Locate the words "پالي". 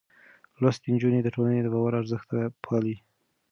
2.63-2.95